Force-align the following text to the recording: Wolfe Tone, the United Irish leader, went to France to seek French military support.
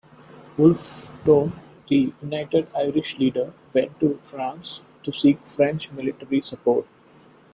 Wolfe 0.57 1.11
Tone, 1.23 1.51
the 1.87 2.11
United 2.23 2.67
Irish 2.75 3.19
leader, 3.19 3.53
went 3.71 3.99
to 3.99 4.17
France 4.23 4.79
to 5.03 5.13
seek 5.13 5.45
French 5.45 5.91
military 5.91 6.41
support. 6.41 6.87